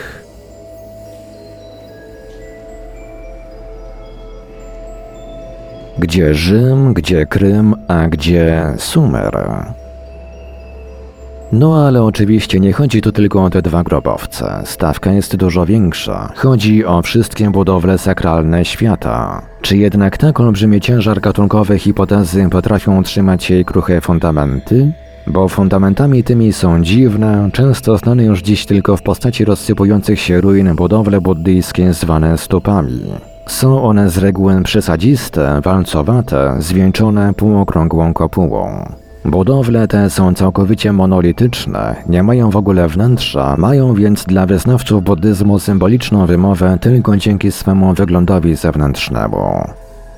Gdzie 5.99 6.33
Rzym, 6.33 6.93
gdzie 6.93 7.25
Krym, 7.25 7.75
a 7.87 8.07
gdzie 8.07 8.73
Sumer? 8.77 9.63
No 11.51 11.85
ale 11.87 12.03
oczywiście 12.03 12.59
nie 12.59 12.73
chodzi 12.73 13.01
tu 13.01 13.11
tylko 13.11 13.43
o 13.43 13.49
te 13.49 13.61
dwa 13.61 13.83
grobowce. 13.83 14.61
Stawka 14.65 15.11
jest 15.11 15.35
dużo 15.35 15.65
większa. 15.65 16.31
Chodzi 16.35 16.85
o 16.85 17.01
wszystkie 17.01 17.49
budowle 17.49 17.97
sakralne 17.97 18.65
świata. 18.65 19.41
Czy 19.61 19.77
jednak 19.77 20.17
tak 20.17 20.39
olbrzymi 20.39 20.81
ciężar 20.81 21.21
gatunkowe 21.21 21.79
hipotezy 21.79 22.49
potrafią 22.51 22.99
utrzymać 22.99 23.49
jej 23.49 23.65
kruche 23.65 24.01
fundamenty? 24.01 24.91
Bo 25.27 25.47
fundamentami 25.47 26.23
tymi 26.23 26.53
są 26.53 26.83
dziwne, 26.83 27.49
często 27.53 27.97
znane 27.97 28.23
już 28.23 28.41
dziś 28.41 28.65
tylko 28.65 28.97
w 28.97 29.01
postaci 29.01 29.45
rozsypujących 29.45 30.19
się 30.19 30.41
ruin 30.41 30.75
budowle 30.75 31.21
buddyjskie 31.21 31.93
zwane 31.93 32.37
stopami. 32.37 33.01
Są 33.47 33.83
one 33.83 34.09
z 34.09 34.17
reguły 34.17 34.63
przesadziste, 34.63 35.61
walcowate, 35.61 36.55
zwieńczone 36.59 37.33
półokrągłą 37.33 38.13
kopułą. 38.13 38.89
Budowle 39.25 39.87
te 39.87 40.09
są 40.09 40.33
całkowicie 40.33 40.93
monolityczne, 40.93 41.95
nie 42.09 42.23
mają 42.23 42.49
w 42.49 42.55
ogóle 42.55 42.87
wnętrza, 42.87 43.55
mają 43.57 43.93
więc 43.93 44.23
dla 44.23 44.45
wyznawców 44.45 45.03
buddyzmu 45.03 45.59
symboliczną 45.59 46.25
wymowę 46.25 46.77
tylko 46.81 47.17
dzięki 47.17 47.51
swemu 47.51 47.93
wyglądowi 47.93 48.55
zewnętrznemu. 48.55 49.69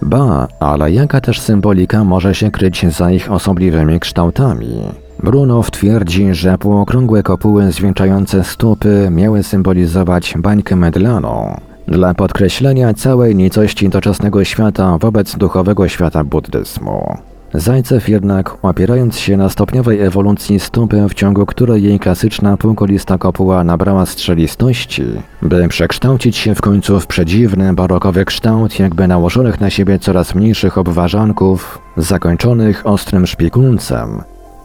Ba, 0.02 0.48
ale 0.60 0.92
jaka 0.92 1.22
też 1.22 1.40
symbolika 1.40 2.04
może 2.04 2.36
się 2.36 2.52
kryć 2.52 2.86
za 2.96 3.12
ich 3.12 3.32
osobliwymi 3.32 4.00
kształtami? 4.00 4.84
Brunow 5.24 5.72
twierdzi, 5.72 6.34
że 6.34 6.58
półokrągłe 6.58 7.24
kopuły 7.24 7.72
zwieńczające 7.72 8.44
stópy 8.44 9.08
miały 9.12 9.44
symbolizować 9.44 10.34
bańkę 10.38 10.76
mydlaną, 10.76 11.58
dla 11.88 12.14
podkreślenia 12.14 12.94
całej 12.94 13.36
nicości 13.36 13.90
doczesnego 13.90 14.44
świata 14.44 14.98
wobec 14.98 15.36
duchowego 15.36 15.88
świata 15.88 16.24
buddyzmu. 16.24 17.18
Zajcew 17.54 18.10
jednak, 18.10 18.58
opierając 18.62 19.18
się 19.18 19.38
na 19.38 19.50
stopniowej 19.50 20.02
ewolucji 20.02 20.60
stopy, 20.60 21.06
w 21.10 21.14
ciągu 21.14 21.46
której 21.46 21.84
jej 21.84 22.00
klasyczna 22.00 22.58
półkolista 22.58 23.18
kopuła 23.18 23.64
nabrała 23.64 24.06
strzelistości, 24.06 25.04
by 25.42 25.68
przekształcić 25.68 26.38
się 26.38 26.56
w 26.56 26.62
końcu 26.62 27.00
w 27.00 27.08
przedziwny, 27.08 27.74
barokowy 27.74 28.26
kształt 28.26 28.80
jakby 28.80 29.08
nałożonych 29.08 29.62
na 29.62 29.70
siebie 29.70 30.00
coraz 30.00 30.36
mniejszych 30.36 30.78
obwarzanków, 30.78 31.80
zakończonych 31.98 32.88
ostrym 32.88 33.28
szpikulcem, 33.28 34.22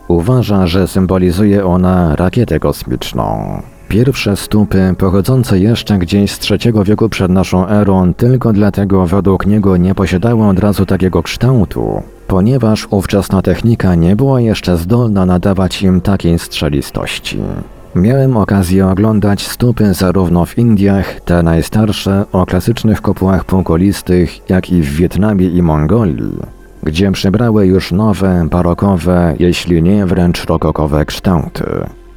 uważa, 0.08 0.66
że 0.66 0.88
symbolizuje 0.88 1.66
ona 1.66 2.16
rakietę 2.16 2.60
kosmiczną. 2.60 3.62
Pierwsze 3.92 4.36
stupy, 4.36 4.94
pochodzące 4.98 5.58
jeszcze 5.58 5.98
gdzieś 5.98 6.32
z 6.32 6.50
III 6.50 6.72
wieku 6.84 7.08
przed 7.08 7.30
naszą 7.30 7.68
erą, 7.68 8.14
tylko 8.14 8.52
dlatego 8.52 9.06
według 9.06 9.46
niego 9.46 9.76
nie 9.76 9.94
posiadały 9.94 10.46
od 10.46 10.58
razu 10.58 10.86
takiego 10.86 11.22
kształtu, 11.22 12.02
ponieważ 12.26 12.86
ówczesna 12.90 13.42
technika 13.42 13.94
nie 13.94 14.16
była 14.16 14.40
jeszcze 14.40 14.76
zdolna 14.76 15.26
nadawać 15.26 15.82
im 15.82 16.00
takiej 16.00 16.38
strzelistości. 16.38 17.38
Miałem 17.94 18.36
okazję 18.36 18.86
oglądać 18.86 19.46
stupy 19.46 19.94
zarówno 19.94 20.46
w 20.46 20.58
Indiach, 20.58 21.20
te 21.20 21.42
najstarsze, 21.42 22.24
o 22.32 22.46
klasycznych 22.46 23.00
kopułach 23.00 23.44
półkolistych, 23.44 24.50
jak 24.50 24.70
i 24.70 24.82
w 24.82 24.96
Wietnamie 24.96 25.48
i 25.48 25.62
Mongolii, 25.62 26.38
gdzie 26.82 27.12
przybrały 27.12 27.66
już 27.66 27.92
nowe, 27.92 28.46
barokowe, 28.50 29.34
jeśli 29.38 29.82
nie 29.82 30.06
wręcz 30.06 30.44
rokokowe 30.44 31.04
kształty. 31.04 31.64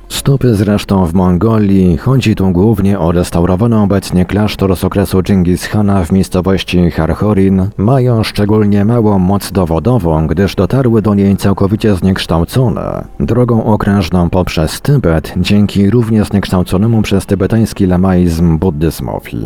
Stopy 0.09 0.55
zresztą 0.55 1.05
w 1.05 1.13
Mongolii, 1.13 1.97
chodzi 1.97 2.35
tu 2.35 2.51
głównie 2.51 2.99
o 2.99 3.11
restaurowany 3.11 3.81
obecnie 3.81 4.25
klasztor 4.25 4.77
z 4.77 4.83
okresu 4.83 5.23
Dżingis 5.23 5.67
Khana 5.67 6.05
w 6.05 6.11
miejscowości 6.11 6.91
Harchorin, 6.91 7.69
mają 7.77 8.23
szczególnie 8.23 8.85
małą 8.85 9.19
moc 9.19 9.51
dowodową, 9.51 10.27
gdyż 10.27 10.55
dotarły 10.55 11.01
do 11.01 11.13
niej 11.13 11.37
całkowicie 11.37 11.95
zniekształcone, 11.95 13.05
drogą 13.19 13.63
okrężną 13.63 14.29
poprzez 14.29 14.81
Tybet, 14.81 15.33
dzięki 15.37 15.89
równie 15.89 16.23
zniekształconemu 16.23 17.01
przez 17.01 17.25
tybetański 17.25 17.85
lamaizm 17.85 18.57
buddyzmowi. 18.57 19.37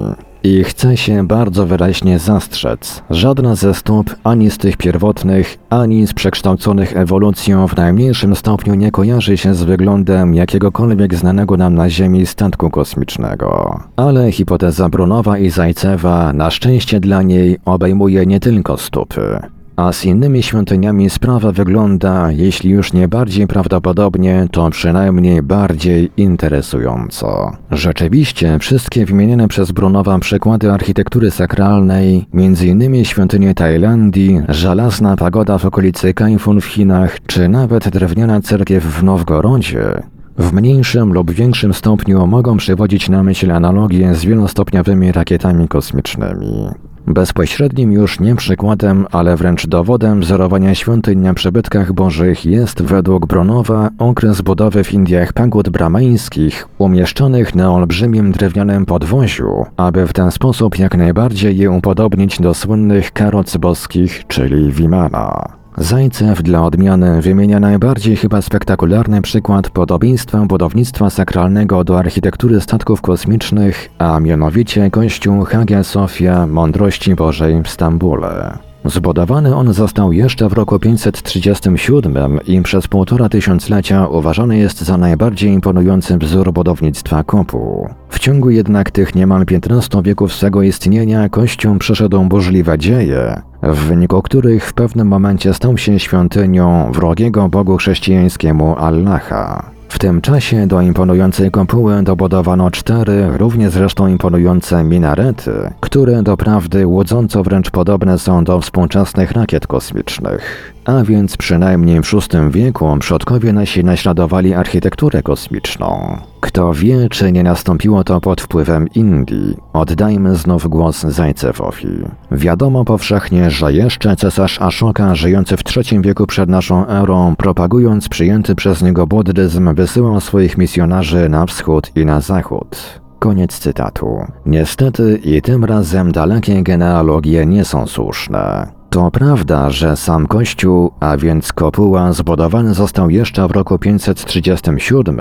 I 0.43 0.63
chce 0.63 0.97
się 0.97 1.27
bardzo 1.27 1.65
wyraźnie 1.65 2.19
zastrzec, 2.19 3.03
żadna 3.09 3.55
ze 3.55 3.73
stóp 3.73 4.15
ani 4.23 4.51
z 4.51 4.57
tych 4.57 4.77
pierwotnych, 4.77 5.57
ani 5.69 6.07
z 6.07 6.13
przekształconych 6.13 6.97
ewolucją 6.97 7.67
w 7.67 7.75
najmniejszym 7.75 8.35
stopniu 8.35 8.75
nie 8.75 8.91
kojarzy 8.91 9.37
się 9.37 9.53
z 9.53 9.63
wyglądem 9.63 10.33
jakiegokolwiek 10.33 11.15
znanego 11.15 11.57
nam 11.57 11.75
na 11.75 11.89
Ziemi 11.89 12.25
statku 12.25 12.69
kosmicznego. 12.69 13.79
Ale 13.95 14.31
hipoteza 14.31 14.89
Brunowa 14.89 15.37
i 15.37 15.49
Zajcewa 15.49 16.33
na 16.33 16.51
szczęście 16.51 16.99
dla 16.99 17.21
niej 17.21 17.59
obejmuje 17.65 18.25
nie 18.25 18.39
tylko 18.39 18.77
stópy. 18.77 19.39
A 19.79 19.93
z 19.93 20.05
innymi 20.05 20.43
świątyniami 20.43 21.09
sprawa 21.09 21.51
wygląda, 21.51 22.31
jeśli 22.31 22.69
już 22.69 22.93
nie 22.93 23.07
bardziej 23.07 23.47
prawdopodobnie, 23.47 24.47
to 24.51 24.69
przynajmniej 24.69 25.41
bardziej 25.41 26.11
interesująco. 26.17 27.51
Rzeczywiście, 27.71 28.59
wszystkie 28.59 29.05
wymienione 29.05 29.47
przez 29.47 29.71
Brunowa 29.71 30.19
przykłady 30.19 30.71
architektury 30.71 31.31
sakralnej, 31.31 32.25
m.in. 32.33 33.05
świątynie 33.05 33.53
Tajlandii, 33.53 34.41
żelazna 34.49 35.15
pagoda 35.15 35.57
w 35.57 35.65
okolicy 35.65 36.13
Kajfun 36.13 36.61
w 36.61 36.65
Chinach, 36.65 37.17
czy 37.27 37.49
nawet 37.49 37.89
drewniana 37.89 38.41
cerkiew 38.41 38.83
w 38.83 39.03
Nowgorodzie, 39.03 40.03
w 40.37 40.53
mniejszym 40.53 41.13
lub 41.13 41.31
większym 41.31 41.73
stopniu 41.73 42.27
mogą 42.27 42.57
przywodzić 42.57 43.09
na 43.09 43.23
myśl 43.23 43.51
analogie 43.51 44.15
z 44.15 44.25
wielostopniowymi 44.25 45.11
rakietami 45.11 45.67
kosmicznymi. 45.67 46.69
Bezpośrednim 47.09 47.91
już 47.91 48.19
nie 48.19 48.35
przykładem, 48.35 49.07
ale 49.11 49.35
wręcz 49.35 49.67
dowodem 49.67 50.21
wzorowania 50.21 50.75
świątyń 50.75 51.19
na 51.19 51.33
przybytkach 51.33 51.93
bożych 51.93 52.45
jest 52.45 52.81
według 52.81 53.27
Bronowa 53.27 53.89
okres 53.97 54.41
budowy 54.41 54.83
w 54.83 54.93
Indiach 54.93 55.33
pagód 55.33 55.69
brahmańskich 55.69 56.67
umieszczonych 56.77 57.55
na 57.55 57.73
olbrzymim 57.73 58.31
drewnianym 58.31 58.85
podwoziu, 58.85 59.65
aby 59.77 60.07
w 60.07 60.13
ten 60.13 60.31
sposób 60.31 60.79
jak 60.79 60.97
najbardziej 60.97 61.57
je 61.57 61.71
upodobnić 61.71 62.39
do 62.41 62.53
słynnych 62.53 63.11
karoc 63.11 63.57
boskich, 63.57 64.27
czyli 64.27 64.71
Vimana. 64.71 65.58
Zajcew 65.77 66.43
dla 66.43 66.63
odmiany 66.63 67.21
wymienia 67.21 67.59
najbardziej 67.59 68.15
chyba 68.15 68.41
spektakularny 68.41 69.21
przykład 69.21 69.69
podobieństwa 69.69 70.45
budownictwa 70.45 71.09
sakralnego 71.09 71.83
do 71.83 71.99
architektury 71.99 72.61
statków 72.61 73.01
kosmicznych, 73.01 73.89
a 73.97 74.19
mianowicie 74.19 74.91
kościół 74.91 75.43
Hagia 75.43 75.83
Sofia 75.83 76.47
Mądrości 76.47 77.15
Bożej 77.15 77.63
w 77.63 77.69
Stambule. 77.69 78.57
Zbudowany 78.85 79.55
on 79.55 79.73
został 79.73 80.11
jeszcze 80.11 80.49
w 80.49 80.53
roku 80.53 80.79
537 80.79 82.39
i 82.47 82.61
przez 82.61 82.87
półtora 82.87 83.29
tysiąclecia 83.29 84.07
uważany 84.07 84.57
jest 84.57 84.81
za 84.81 84.97
najbardziej 84.97 85.51
imponujący 85.51 86.17
wzór 86.17 86.53
budownictwa 86.53 87.23
kopu. 87.23 87.89
W 88.09 88.19
ciągu 88.19 88.49
jednak 88.49 88.91
tych 88.91 89.15
niemal 89.15 89.45
15 89.45 90.01
wieków 90.03 90.33
swego 90.33 90.61
istnienia 90.61 91.29
Kościół 91.29 91.77
przeszedł 91.77 92.23
burzliwe 92.23 92.77
dzieje, 92.77 93.41
w 93.63 93.75
wyniku 93.75 94.21
których 94.21 94.65
w 94.65 94.73
pewnym 94.73 95.07
momencie 95.07 95.53
stał 95.53 95.77
się 95.77 95.99
świątynią 95.99 96.91
wrogiego 96.91 97.49
Bogu 97.49 97.77
chrześcijańskiemu 97.77 98.75
Allaha. 98.77 99.71
W 99.89 99.99
tym 99.99 100.21
czasie 100.21 100.67
do 100.67 100.81
imponującej 100.81 101.51
kopuły 101.51 102.03
dobudowano 102.03 102.71
cztery, 102.71 103.37
równie 103.37 103.69
zresztą 103.69 104.07
imponujące 104.07 104.83
minarety, 104.83 105.51
które 105.79 106.23
doprawdy 106.23 106.87
łudząco 106.87 107.43
wręcz 107.43 107.71
podobne 107.71 108.19
są 108.19 108.43
do 108.43 108.61
współczesnych 108.61 109.31
rakiet 109.31 109.67
kosmicznych. 109.67 110.73
A 110.89 111.03
więc 111.03 111.37
przynajmniej 111.37 112.01
w 112.01 112.13
VI 112.13 112.51
wieku 112.51 112.97
przodkowie 112.99 113.53
nasi 113.53 113.83
naśladowali 113.83 114.53
architekturę 114.53 115.23
kosmiczną. 115.23 116.17
Kto 116.39 116.73
wie, 116.73 117.09
czy 117.09 117.31
nie 117.31 117.43
nastąpiło 117.43 118.03
to 118.03 118.21
pod 118.21 118.41
wpływem 118.41 118.87
Indii, 118.95 119.57
oddajmy 119.73 120.35
znów 120.35 120.67
głos 120.67 121.01
Zajcewowi. 121.01 121.87
Wiadomo 122.31 122.85
powszechnie, 122.85 123.51
że 123.51 123.73
jeszcze 123.73 124.15
cesarz 124.15 124.61
Ashoka, 124.61 125.15
żyjący 125.15 125.57
w 125.57 125.63
III 125.77 126.01
wieku 126.01 126.27
przed 126.27 126.49
naszą 126.49 126.87
erą, 126.87 127.35
propagując 127.35 128.09
przyjęty 128.09 128.55
przez 128.55 128.81
niego 128.81 129.07
buddyzm, 129.07 129.75
wysyłał 129.75 130.21
swoich 130.21 130.57
misjonarzy 130.57 131.29
na 131.29 131.45
wschód 131.45 131.91
i 131.95 132.05
na 132.05 132.21
zachód. 132.21 132.99
Koniec 133.19 133.59
cytatu. 133.59 134.25
Niestety 134.45 135.19
i 135.23 135.41
tym 135.41 135.65
razem 135.65 136.11
dalekie 136.11 136.63
genealogie 136.63 137.45
nie 137.45 137.65
są 137.65 137.87
słuszne. 137.87 138.78
To 138.89 139.11
prawda, 139.11 139.69
że 139.69 139.97
sam 139.97 140.27
kościół, 140.27 140.91
a 140.99 141.17
więc 141.17 141.53
kopuła, 141.53 142.13
zbudowany 142.13 142.73
został 142.73 143.09
jeszcze 143.09 143.47
w 143.47 143.51
roku 143.51 143.79
537. 143.79 145.19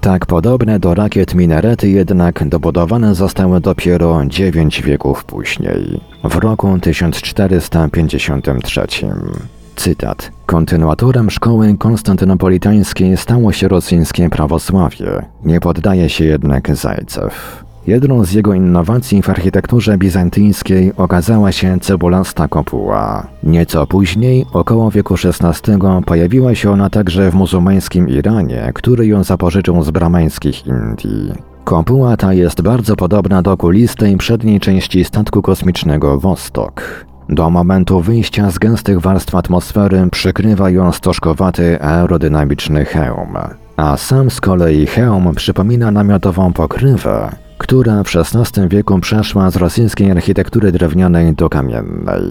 Tak 0.00 0.26
podobne 0.26 0.78
do 0.78 0.94
rakiet 0.94 1.34
minarety 1.34 1.88
jednak 1.88 2.48
dobudowane 2.48 3.14
zostały 3.14 3.60
dopiero 3.60 4.22
9 4.26 4.82
wieków 4.82 5.24
później, 5.24 6.00
w 6.24 6.36
roku 6.36 6.78
1453. 6.80 8.86
Cytat. 9.76 10.30
Kontynuatorem 10.46 11.30
szkoły 11.30 11.76
konstantynopolitańskiej 11.78 13.16
stało 13.16 13.52
się 13.52 13.68
rosyjskie 13.68 14.30
prawosławie. 14.30 15.26
Nie 15.44 15.60
poddaje 15.60 16.08
się 16.08 16.24
jednak 16.24 16.76
Zajcew. 16.76 17.63
Jedną 17.86 18.24
z 18.24 18.32
jego 18.32 18.54
innowacji 18.54 19.22
w 19.22 19.30
architekturze 19.30 19.98
bizantyjskiej 19.98 20.92
okazała 20.96 21.52
się 21.52 21.80
cebulasta 21.80 22.48
kopuła. 22.48 23.26
Nieco 23.42 23.86
później, 23.86 24.46
około 24.52 24.90
wieku 24.90 25.14
XVI, 25.24 25.72
pojawiła 26.06 26.54
się 26.54 26.70
ona 26.70 26.90
także 26.90 27.30
w 27.30 27.34
muzułmańskim 27.34 28.08
Iranie, 28.08 28.70
który 28.74 29.06
ją 29.06 29.24
zapożyczył 29.24 29.82
z 29.82 29.90
bramańskich 29.90 30.66
Indii. 30.66 31.32
Kopuła 31.64 32.16
ta 32.16 32.32
jest 32.32 32.62
bardzo 32.62 32.96
podobna 32.96 33.42
do 33.42 33.56
kulistej 33.56 34.16
przedniej 34.16 34.60
części 34.60 35.04
statku 35.04 35.42
kosmicznego 35.42 36.20
Wostok. 36.20 37.06
Do 37.28 37.50
momentu 37.50 38.00
wyjścia 38.00 38.50
z 38.50 38.58
gęstych 38.58 39.00
warstw 39.00 39.34
atmosfery 39.34 40.08
przykrywa 40.10 40.70
ją 40.70 40.92
stożkowaty 40.92 41.82
aerodynamiczny 41.82 42.84
hełm, 42.84 43.36
a 43.76 43.96
sam 43.96 44.30
z 44.30 44.40
kolei 44.40 44.86
hełm 44.86 45.34
przypomina 45.34 45.90
namiotową 45.90 46.52
pokrywę, 46.52 47.43
która 47.58 48.02
w 48.02 48.16
XVI 48.16 48.68
wieku 48.68 49.00
przeszła 49.00 49.50
z 49.50 49.56
rosyjskiej 49.56 50.10
architektury 50.10 50.72
drewnianej 50.72 51.34
do 51.34 51.48
kamiennej. 51.48 52.22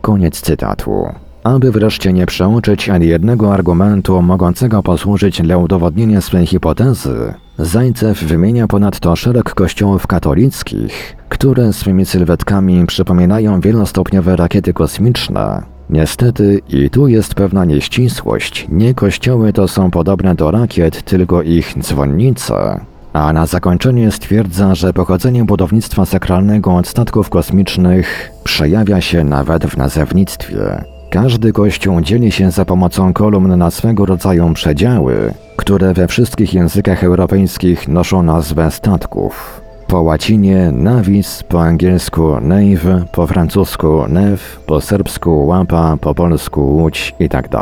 Koniec 0.00 0.40
cytatu. 0.40 1.06
Aby 1.44 1.72
wreszcie 1.72 2.12
nie 2.12 2.26
przeoczyć 2.26 2.88
ani 2.88 3.06
jednego 3.06 3.54
argumentu 3.54 4.22
mogącego 4.22 4.82
posłużyć 4.82 5.42
dla 5.42 5.56
udowodnienia 5.56 6.20
swej 6.20 6.46
hipotezy, 6.46 7.34
Zajcew 7.58 8.22
wymienia 8.22 8.66
ponadto 8.66 9.16
szereg 9.16 9.54
kościołów 9.54 10.06
katolickich, 10.06 11.16
które 11.28 11.72
swymi 11.72 12.06
sylwetkami 12.06 12.86
przypominają 12.86 13.60
wielostopniowe 13.60 14.36
rakiety 14.36 14.72
kosmiczne. 14.72 15.62
Niestety 15.90 16.60
i 16.68 16.90
tu 16.90 17.08
jest 17.08 17.34
pewna 17.34 17.64
nieścisłość. 17.64 18.66
Nie 18.68 18.94
kościoły 18.94 19.52
to 19.52 19.68
są 19.68 19.90
podobne 19.90 20.34
do 20.34 20.50
rakiet, 20.50 21.02
tylko 21.02 21.42
ich 21.42 21.74
dzwonnice. 21.78 22.80
A 23.18 23.32
na 23.32 23.46
zakończenie 23.46 24.12
stwierdza, 24.12 24.74
że 24.74 24.92
pochodzenie 24.92 25.44
budownictwa 25.44 26.06
sakralnego 26.06 26.76
od 26.76 26.86
statków 26.86 27.30
kosmicznych 27.30 28.30
przejawia 28.44 29.00
się 29.00 29.24
nawet 29.24 29.66
w 29.66 29.76
nazewnictwie. 29.76 30.84
Każdy 31.10 31.52
kościół 31.52 32.00
dzieli 32.00 32.32
się 32.32 32.50
za 32.50 32.64
pomocą 32.64 33.12
kolumn 33.12 33.56
na 33.56 33.70
swego 33.70 34.06
rodzaju 34.06 34.52
przedziały, 34.54 35.34
które 35.56 35.94
we 35.94 36.08
wszystkich 36.08 36.54
językach 36.54 37.04
europejskich 37.04 37.88
noszą 37.88 38.22
nazwę 38.22 38.70
statków. 38.70 39.60
Po 39.86 40.00
łacinie 40.02 40.72
navis, 40.72 41.42
po 41.42 41.62
angielsku 41.62 42.40
nave, 42.40 43.04
po 43.12 43.26
francusku 43.26 44.08
neve, 44.08 44.42
po 44.66 44.80
serbsku 44.80 45.46
łapa, 45.46 45.96
po 46.00 46.14
polsku 46.14 46.76
łódź 46.76 47.14
itd. 47.20 47.58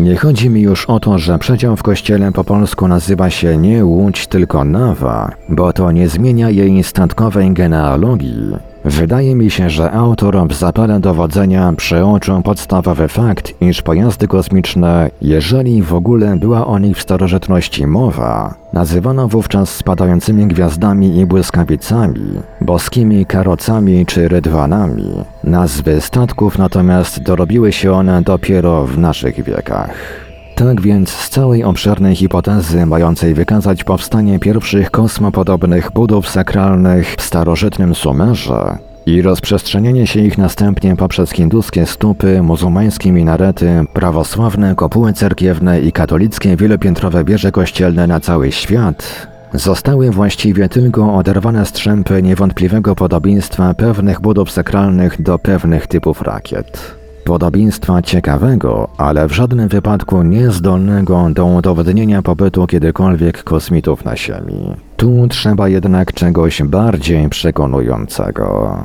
Nie 0.00 0.16
chodzi 0.16 0.50
mi 0.50 0.60
już 0.60 0.86
o 0.86 1.00
to, 1.00 1.18
że 1.18 1.38
przedział 1.38 1.76
w 1.76 1.82
kościele 1.82 2.32
po 2.32 2.44
polsku 2.44 2.88
nazywa 2.88 3.30
się 3.30 3.56
nie 3.56 3.84
łódź, 3.84 4.26
tylko 4.26 4.64
nawa, 4.64 5.30
bo 5.48 5.72
to 5.72 5.92
nie 5.92 6.08
zmienia 6.08 6.50
jej 6.50 6.84
statkowej 6.84 7.52
genealogii. 7.52 8.69
Wydaje 8.84 9.34
mi 9.34 9.50
się, 9.50 9.70
że 9.70 9.92
autor 9.92 10.48
w 10.48 10.54
zapale 10.54 11.00
dowodzenia 11.00 11.72
przeoczył 11.76 12.42
podstawowy 12.42 13.08
fakt, 13.08 13.54
iż 13.60 13.82
pojazdy 13.82 14.28
kosmiczne, 14.28 15.10
jeżeli 15.22 15.82
w 15.82 15.94
ogóle 15.94 16.36
była 16.36 16.66
o 16.66 16.78
nich 16.78 16.96
w 16.96 17.02
starożytności 17.02 17.86
mowa, 17.86 18.54
nazywano 18.72 19.28
wówczas 19.28 19.68
spadającymi 19.70 20.46
gwiazdami 20.46 21.18
i 21.18 21.26
błyskawicami, 21.26 22.40
boskimi 22.60 23.26
karocami 23.26 24.06
czy 24.06 24.28
rydwanami. 24.28 25.24
Nazwy 25.44 26.00
statków 26.00 26.58
natomiast 26.58 27.22
dorobiły 27.22 27.72
się 27.72 27.92
one 27.92 28.22
dopiero 28.22 28.86
w 28.86 28.98
naszych 28.98 29.44
wiekach. 29.44 30.29
Tak 30.60 30.80
więc 30.80 31.10
z 31.10 31.28
całej 31.28 31.64
obszernej 31.64 32.16
hipotezy 32.16 32.86
mającej 32.86 33.34
wykazać 33.34 33.84
powstanie 33.84 34.38
pierwszych 34.38 34.90
kosmopodobnych 34.90 35.92
budów 35.92 36.28
sakralnych 36.28 37.14
w 37.18 37.22
starożytnym 37.22 37.94
Sumerze 37.94 38.78
i 39.06 39.22
rozprzestrzenienie 39.22 40.06
się 40.06 40.20
ich 40.20 40.38
następnie 40.38 40.96
poprzez 40.96 41.30
hinduskie 41.30 41.86
stupy, 41.86 42.42
muzułmańskie 42.42 43.12
minarety, 43.12 43.84
prawosławne 43.92 44.74
kopuły 44.74 45.12
cerkiewne 45.12 45.80
i 45.80 45.92
katolickie 45.92 46.56
wielopiętrowe 46.56 47.24
wieże 47.24 47.52
kościelne 47.52 48.06
na 48.06 48.20
cały 48.20 48.52
świat, 48.52 49.26
zostały 49.54 50.10
właściwie 50.10 50.68
tylko 50.68 51.14
oderwane 51.14 51.66
strzępy 51.66 52.22
niewątpliwego 52.22 52.94
podobieństwa 52.94 53.74
pewnych 53.74 54.20
budów 54.20 54.50
sakralnych 54.50 55.22
do 55.22 55.38
pewnych 55.38 55.86
typów 55.86 56.22
rakiet. 56.22 56.99
Podobieństwa 57.24 58.02
ciekawego, 58.02 58.88
ale 58.96 59.28
w 59.28 59.32
żadnym 59.32 59.68
wypadku 59.68 60.22
niezdolnego 60.22 61.28
do 61.30 61.46
udowodnienia 61.46 62.22
pobytu 62.22 62.66
kiedykolwiek 62.66 63.44
kosmitów 63.44 64.04
na 64.04 64.16
Ziemi. 64.16 64.74
Tu 64.96 65.28
trzeba 65.28 65.68
jednak 65.68 66.12
czegoś 66.12 66.62
bardziej 66.62 67.28
przekonującego. 67.28 68.84